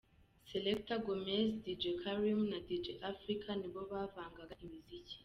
Selector 0.51 0.97
Gomez, 1.05 1.47
Dj 1.63 1.83
Karim 2.03 2.39
na 2.51 2.59
Dj 2.67 2.87
Africa 3.13 3.49
ni 3.61 3.67
bo 3.73 3.81
bavangaga 3.91 4.55
imiziki. 4.65 5.15